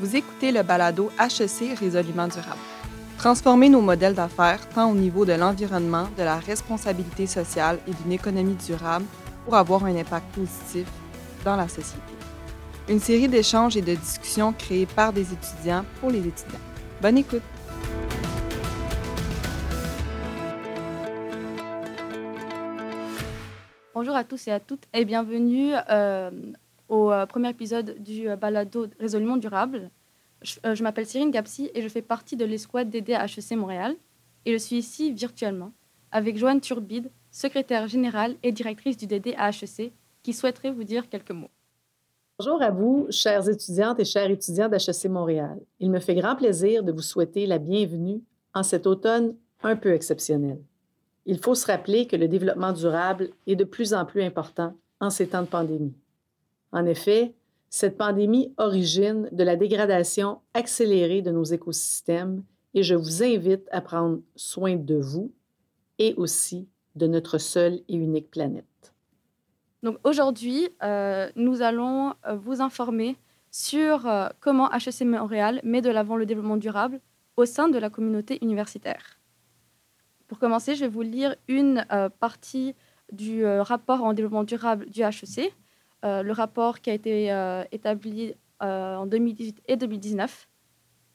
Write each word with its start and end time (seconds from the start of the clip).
Vous 0.00 0.14
écoutez 0.14 0.52
le 0.52 0.62
balado 0.62 1.10
HEC 1.18 1.76
Résolument 1.76 2.28
durable. 2.28 2.60
Transformer 3.16 3.68
nos 3.68 3.80
modèles 3.80 4.14
d'affaires 4.14 4.68
tant 4.68 4.92
au 4.92 4.94
niveau 4.94 5.24
de 5.24 5.32
l'environnement, 5.32 6.06
de 6.16 6.22
la 6.22 6.36
responsabilité 6.38 7.26
sociale 7.26 7.80
et 7.88 7.90
d'une 7.90 8.12
économie 8.12 8.54
durable 8.54 9.06
pour 9.44 9.56
avoir 9.56 9.84
un 9.84 9.96
impact 9.96 10.32
positif 10.36 10.86
dans 11.44 11.56
la 11.56 11.66
société. 11.66 12.12
Une 12.88 13.00
série 13.00 13.26
d'échanges 13.26 13.76
et 13.76 13.82
de 13.82 13.96
discussions 13.96 14.52
créées 14.52 14.86
par 14.86 15.12
des 15.12 15.32
étudiants 15.32 15.84
pour 16.00 16.10
les 16.10 16.20
étudiants. 16.20 16.60
Bonne 17.02 17.18
écoute! 17.18 17.42
Bonjour 23.92 24.14
à 24.14 24.22
tous 24.22 24.46
et 24.46 24.52
à 24.52 24.60
toutes 24.60 24.84
et 24.94 25.04
bienvenue 25.04 25.72
euh, 25.90 26.30
au 26.88 27.12
euh, 27.12 27.26
premier 27.26 27.50
épisode 27.50 28.02
du 28.02 28.28
euh, 28.28 28.36
balado 28.36 28.86
Résolument 28.98 29.36
durable. 29.36 29.90
Je, 30.42 30.82
m'appelle 30.82 31.06
Cyrine 31.06 31.30
Gapsi 31.30 31.70
et 31.74 31.82
je 31.82 31.88
fais 31.88 32.02
partie 32.02 32.36
de 32.36 32.44
l'escouade 32.44 32.90
d'aider 32.90 33.14
à 33.14 33.24
HEC 33.24 33.52
Montréal. 33.52 33.96
Et 34.44 34.52
je 34.52 34.58
suis 34.58 34.76
ici 34.76 35.12
virtuellement 35.12 35.72
avec 36.10 36.38
Joanne 36.38 36.60
Turbide, 36.60 37.10
secrétaire 37.30 37.88
générale 37.88 38.36
et 38.42 38.52
directrice 38.52 38.96
du 38.96 39.06
DD 39.06 39.34
à 39.36 39.50
HEC, 39.50 39.92
qui 40.22 40.32
souhaiterait 40.32 40.70
vous 40.70 40.84
dire 40.84 41.08
quelques 41.08 41.32
mots. 41.32 41.50
Bonjour 42.38 42.62
à 42.62 42.70
vous, 42.70 43.08
chères 43.10 43.48
étudiantes 43.48 43.98
et 43.98 44.04
chers 44.04 44.30
étudiants 44.30 44.68
d'HEC 44.68 45.06
Montréal. 45.10 45.58
Il 45.80 45.90
me 45.90 45.98
fait 45.98 46.14
grand 46.14 46.36
plaisir 46.36 46.84
de 46.84 46.92
vous 46.92 47.02
souhaiter 47.02 47.46
la 47.46 47.58
bienvenue 47.58 48.22
en 48.54 48.62
cet 48.62 48.86
automne 48.86 49.34
un 49.62 49.74
peu 49.74 49.92
exceptionnel. 49.92 50.58
Il 51.26 51.38
faut 51.38 51.56
se 51.56 51.66
rappeler 51.66 52.06
que 52.06 52.16
le 52.16 52.28
développement 52.28 52.72
durable 52.72 53.30
est 53.46 53.56
de 53.56 53.64
plus 53.64 53.92
en 53.92 54.04
plus 54.06 54.22
important 54.22 54.74
en 55.00 55.10
ces 55.10 55.28
temps 55.28 55.42
de 55.42 55.48
pandémie. 55.48 55.94
En 56.72 56.84
effet, 56.86 57.34
cette 57.70 57.98
pandémie 57.98 58.52
origine 58.56 59.28
de 59.32 59.44
la 59.44 59.56
dégradation 59.56 60.40
accélérée 60.54 61.22
de 61.22 61.30
nos 61.30 61.44
écosystèmes 61.44 62.42
et 62.74 62.82
je 62.82 62.94
vous 62.94 63.22
invite 63.22 63.68
à 63.70 63.80
prendre 63.80 64.20
soin 64.36 64.76
de 64.76 64.96
vous 64.96 65.32
et 65.98 66.14
aussi 66.16 66.68
de 66.96 67.06
notre 67.06 67.38
seule 67.38 67.80
et 67.88 67.96
unique 67.96 68.30
planète. 68.30 68.92
Donc 69.82 69.98
aujourd'hui, 70.04 70.68
euh, 70.82 71.30
nous 71.36 71.62
allons 71.62 72.14
euh, 72.26 72.34
vous 72.34 72.60
informer 72.60 73.16
sur 73.50 74.06
euh, 74.06 74.28
comment 74.40 74.70
HEC 74.72 75.02
Montréal 75.02 75.60
met 75.62 75.80
de 75.80 75.90
l'avant 75.90 76.16
le 76.16 76.26
développement 76.26 76.56
durable 76.56 77.00
au 77.36 77.44
sein 77.44 77.68
de 77.68 77.78
la 77.78 77.88
communauté 77.88 78.38
universitaire. 78.42 79.18
Pour 80.26 80.38
commencer, 80.38 80.74
je 80.74 80.80
vais 80.80 80.90
vous 80.90 81.02
lire 81.02 81.36
une 81.46 81.86
partie 82.20 82.74
du 83.12 83.46
rapport 83.46 84.02
en 84.02 84.12
développement 84.12 84.44
durable 84.44 84.90
du 84.90 85.00
HEC, 85.00 85.54
le 86.02 86.32
rapport 86.32 86.80
qui 86.80 86.90
a 86.90 86.94
été 86.94 87.32
euh, 87.32 87.64
établi 87.72 88.34
euh, 88.62 88.96
en 88.96 89.06
2018 89.06 89.62
et 89.66 89.76
2019. 89.76 90.48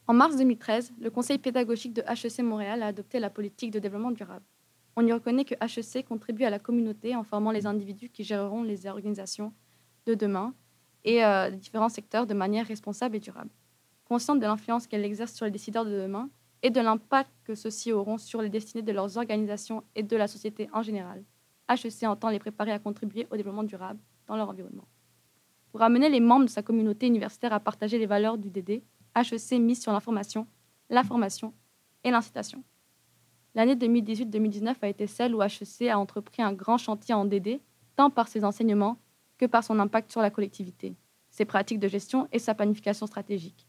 En 0.08 0.14
mars 0.14 0.36
2013, 0.36 0.94
le 1.00 1.10
Conseil 1.10 1.38
pédagogique 1.38 1.94
de 1.94 2.02
HEC 2.02 2.40
Montréal 2.40 2.84
a 2.84 2.88
adopté 2.88 3.20
la 3.20 3.30
politique 3.30 3.72
de 3.72 3.80
développement 3.80 4.12
durable. 4.12 4.46
On 4.96 5.06
y 5.06 5.14
reconnaît 5.14 5.46
que 5.46 5.56
HEC 5.56 6.06
contribue 6.06 6.44
à 6.44 6.50
la 6.50 6.60
communauté 6.60 7.16
en 7.16 7.24
formant 7.24 7.52
les 7.52 7.66
individus 7.66 8.10
qui 8.10 8.24
géreront 8.24 8.64
les 8.64 8.86
organisations 8.86 9.54
de 10.06 10.14
demain 10.14 10.54
et 11.06 11.22
les 11.22 11.58
différents 11.58 11.90
secteurs 11.90 12.28
de 12.28 12.34
manière 12.34 12.68
responsable 12.68 13.16
et 13.16 13.20
durable. 13.20 13.50
Consciente 14.06 14.40
de 14.40 14.46
l'influence 14.46 14.86
qu'elle 14.86 15.04
exerce 15.04 15.34
sur 15.34 15.46
les 15.46 15.52
décideurs 15.52 15.86
de 15.86 15.92
demain 15.92 16.30
et 16.62 16.70
de 16.70 16.80
l'impact 16.80 17.32
que 17.44 17.56
ceux-ci 17.56 17.92
auront 17.92 18.18
sur 18.18 18.42
les 18.42 18.50
destinées 18.50 18.84
de 18.84 18.92
leurs 18.92 19.18
organisations 19.18 19.84
et 19.96 20.04
de 20.04 20.16
la 20.16 20.28
société 20.28 20.70
en 20.74 20.84
général, 20.84 21.24
HEC 21.70 22.04
entend 22.04 22.30
les 22.30 22.40
préparer 22.40 22.72
à 22.72 22.80
contribuer 22.80 23.28
au 23.32 23.38
développement 23.38 23.64
durable 23.64 24.00
dans 24.28 24.36
leur 24.36 24.50
environnement. 24.50 24.88
Pour 25.72 25.82
amener 25.82 26.10
les 26.10 26.20
membres 26.20 26.46
de 26.46 26.50
sa 26.50 26.62
communauté 26.62 27.08
universitaire 27.08 27.54
à 27.54 27.60
partager 27.60 27.98
les 27.98 28.06
valeurs 28.06 28.38
du 28.38 28.50
DD, 28.50 28.84
HEC 29.16 29.60
mise 29.60 29.82
sur 29.82 29.92
l'information, 29.92 30.48
la 30.90 31.04
formation 31.04 31.54
et 32.04 32.12
l'incitation. 32.12 32.64
L'année 33.56 33.76
2018-2019 33.76 34.76
a 34.82 34.88
été 34.88 35.08
celle 35.08 35.36
où 35.36 35.42
HEC 35.42 35.90
a 35.90 36.00
entrepris 36.00 36.42
un 36.42 36.54
grand 36.54 36.78
chantier 36.78 37.14
en 37.14 37.26
DD, 37.26 37.60
tant 37.96 38.10
par 38.10 38.28
ses 38.28 38.44
enseignements 38.44 38.98
que 39.38 39.46
par 39.46 39.64
son 39.64 39.80
impact 39.80 40.12
sur 40.12 40.22
la 40.22 40.30
collectivité, 40.30 40.96
ses 41.30 41.46
pratiques 41.46 41.80
de 41.80 41.88
gestion 41.88 42.28
et 42.32 42.40
sa 42.40 42.56
planification 42.56 43.06
stratégique. 43.06 43.68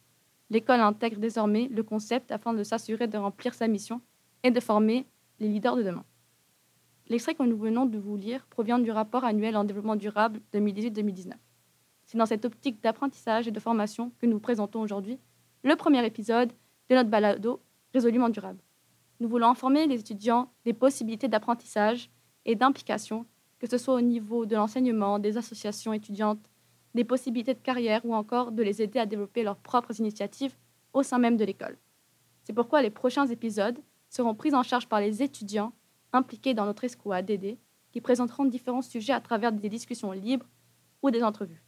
L'école 0.50 0.81
intègre 0.81 1.19
désormais 1.19 1.69
le 1.71 1.82
concept 1.82 2.31
afin 2.32 2.53
de 2.53 2.62
s'assurer 2.62 3.06
de 3.06 3.19
remplir 3.19 3.54
sa 3.54 3.66
mission 3.66 4.00
et 4.42 4.50
de 4.50 4.60
former 4.60 5.06
les 5.41 5.48
leaders 5.48 5.76
de 5.76 5.82
demain. 5.82 6.04
L'extrait 7.09 7.34
que 7.34 7.42
nous 7.42 7.59
venons 7.59 7.84
de 7.84 7.98
vous 7.98 8.16
lire 8.16 8.47
provient 8.47 8.78
du 8.78 8.91
rapport 8.91 9.25
annuel 9.25 9.56
en 9.56 9.65
développement 9.65 9.97
durable 9.97 10.41
2018-2019. 10.54 11.32
C'est 12.06 12.19
dans 12.19 12.26
cette 12.26 12.44
optique 12.44 12.82
d'apprentissage 12.82 13.47
et 13.47 13.50
de 13.50 13.60
formation 13.60 14.12
que 14.20 14.26
nous 14.26 14.41
présentons 14.41 14.81
aujourd'hui 14.81 15.19
le 15.62 15.76
premier 15.76 16.04
épisode 16.06 16.53
de 16.88 16.94
notre 16.94 17.10
balado 17.10 17.60
résolument 17.92 18.31
durable. 18.31 18.60
Nous 19.20 19.28
voulons 19.28 19.48
informer 19.48 19.87
les 19.87 20.00
étudiants 20.00 20.50
des 20.65 20.72
possibilités 20.72 21.28
d'apprentissage 21.28 22.10
et 22.44 22.56
d'implication, 22.56 23.26
que 23.59 23.69
ce 23.69 23.78
soit 23.78 23.94
au 23.94 24.00
niveau 24.00 24.47
de 24.47 24.56
l'enseignement, 24.56 25.19
des 25.19 25.36
associations 25.36 25.92
étudiantes, 25.92 26.41
des 26.94 27.04
possibilités 27.04 27.54
de 27.54 27.60
carrière 27.60 28.04
ou 28.04 28.15
encore 28.15 28.53
de 28.53 28.62
les 28.62 28.82
aider 28.82 28.98
à 28.98 29.06
développer 29.06 29.42
leurs 29.42 29.56
propres 29.56 29.98
initiatives 29.98 30.56
au 30.92 31.03
sein 31.03 31.19
même 31.19 31.36
de 31.36 31.44
l'école. 31.44 31.78
C'est 32.44 32.53
pourquoi 32.53 32.82
les 32.82 32.91
prochains 32.91 33.26
épisodes 33.26 33.78
seront 34.09 34.34
pris 34.34 34.54
en 34.54 34.62
charge 34.62 34.88
par 34.88 35.00
les 35.00 35.22
étudiants 35.22 35.72
impliqués 36.14 36.54
dans 36.54 36.64
notre 36.64 36.84
escouade 36.84 37.26
DD 37.26 37.58
qui 37.92 38.00
présenteront 38.00 38.44
différents 38.44 38.82
sujets 38.82 39.12
à 39.12 39.20
travers 39.20 39.52
des 39.52 39.69
discussions 39.69 40.12
libres 40.12 40.47
ou 41.02 41.10
des 41.10 41.22
entrevues. 41.22 41.62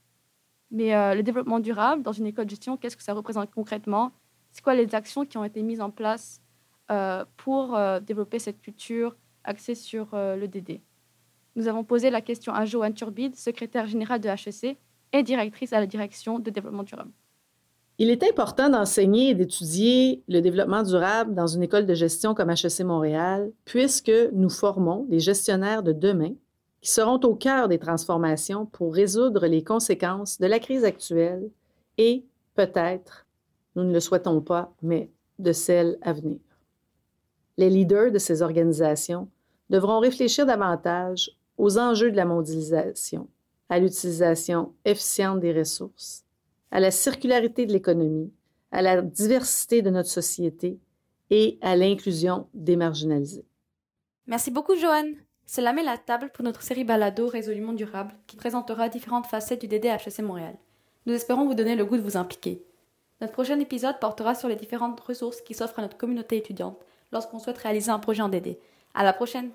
Mais 0.71 0.95
euh, 0.95 1.15
le 1.15 1.23
développement 1.23 1.61
durable 1.61 2.03
dans 2.03 2.13
une 2.13 2.27
école 2.27 2.47
de 2.47 2.51
gestion, 2.51 2.77
qu'est-ce 2.77 2.97
que 2.97 3.03
ça 3.03 3.13
représente 3.13 3.51
concrètement? 3.53 4.13
C'est 4.51 4.63
quoi 4.63 4.75
les 4.75 4.95
actions 4.95 5.25
qui 5.25 5.39
ont 5.39 5.45
été 5.45 5.63
mises 5.63 5.81
en 5.81 5.91
place 5.91 6.41
euh, 6.91 7.25
pour 7.37 7.77
euh, 7.77 8.01
développer 8.01 8.39
cette 8.39 8.61
culture 8.61 9.17
axée 9.45 9.77
sur 9.77 10.09
le 10.13 10.47
DD 10.47 10.81
Nous 11.55 11.69
avons 11.69 11.85
posé 11.85 12.11
la 12.11 12.21
question 12.21 12.53
à 12.53 12.65
Joanne 12.65 12.95
Turbide, 12.95 13.37
secrétaire 13.37 13.87
générale 13.87 14.21
de 14.21 14.29
HEC 14.29 14.77
et 15.13 15.23
directrice 15.23 15.73
à 15.73 15.79
la 15.79 15.87
direction 15.87 16.41
de 16.41 16.51
développement 16.51 16.83
durable. 16.83 17.13
Il 17.99 18.11
est 18.11 18.23
important 18.25 18.69
d'enseigner 18.69 19.31
et 19.31 19.35
d'étudier 19.35 20.23
le 20.29 20.41
développement 20.41 20.83
durable 20.83 21.35
dans 21.35 21.47
une 21.47 21.63
école 21.63 21.87
de 21.87 21.95
gestion 21.95 22.35
comme 22.35 22.51
HEC 22.51 22.81
Montréal, 22.81 23.51
puisque 23.65 24.13
nous 24.35 24.51
formons 24.51 25.05
des 25.05 25.19
gestionnaires 25.19 25.83
de 25.83 25.93
demain 25.93 26.35
qui 26.83 26.91
seront 26.91 27.19
au 27.21 27.35
cœur 27.35 27.69
des 27.69 27.79
transformations 27.79 28.67
pour 28.67 28.95
résoudre 28.95 29.47
les 29.47 29.65
conséquences 29.65 30.39
de 30.39 30.47
la 30.47 30.59
crise 30.59 30.85
actuelle 30.85 31.51
et 31.97 32.27
peut-être, 32.55 33.27
nous 33.77 33.85
ne 33.85 33.95
le 33.95 34.01
souhaitons 34.01 34.43
pas, 34.43 34.75
mais 34.83 35.11
de 35.39 35.53
celle 35.53 35.97
à 36.03 36.13
venir. 36.13 36.39
Les 37.57 37.71
leaders 37.71 38.13
de 38.13 38.19
ces 38.19 38.43
organisations 38.43 39.31
devront 39.71 40.01
réfléchir 40.01 40.45
davantage 40.45 41.31
aux 41.57 41.79
enjeux 41.79 42.11
de 42.11 42.17
la 42.17 42.27
mondialisation, 42.27 43.27
à 43.71 43.79
l'utilisation 43.79 44.75
efficiente 44.85 45.41
des 45.41 45.55
ressources, 45.59 46.26
à 46.71 46.81
la 46.81 46.91
circularité 46.91 47.67
de 47.67 47.73
l'économie, 47.73 48.33
à 48.73 48.83
la 48.83 49.03
diversité 49.03 49.83
de 49.83 49.91
notre 49.91 50.09
société 50.09 50.79
et 51.31 51.59
à 51.63 51.77
l'inclusion 51.77 52.49
des 52.55 52.77
marginalisés. 52.77 53.45
Merci 54.27 54.51
beaucoup, 54.51 54.77
Joanne. 54.77 55.15
Cela 55.47 55.73
met 55.73 55.85
la 55.85 55.97
table 55.97 56.31
pour 56.35 56.45
notre 56.45 56.63
série 56.63 56.85
balado 56.85 57.29
résolument 57.29 57.73
durable 57.73 58.15
qui 58.27 58.37
présentera 58.37 58.89
différentes 58.89 59.27
facettes 59.27 59.61
du 59.61 59.69
DDHC 59.69 60.21
Montréal. 60.21 60.57
Nous 61.07 61.15
espérons 61.15 61.47
vous 61.47 61.55
donner 61.55 61.77
le 61.77 61.85
goût 61.85 61.97
de 61.97 62.03
vous 62.03 62.17
impliquer. 62.17 62.65
Notre 63.21 63.33
prochain 63.33 63.59
épisode 63.61 64.01
portera 64.01 64.35
sur 64.35 64.49
les 64.49 64.57
différentes 64.57 65.01
ressources 65.01 65.41
qui 65.41 65.55
s'offrent 65.55 65.79
à 65.79 65.83
notre 65.83 65.97
communauté 65.97 66.37
étudiante 66.37 66.79
lorsqu'on 67.13 67.39
souhaite 67.39 67.59
réaliser 67.59 67.91
un 67.91 68.01
projet 68.01 68.23
en 68.23 68.29
DD. 68.29 68.59
À 68.93 69.05
la 69.05 69.13
prochaine! 69.13 69.51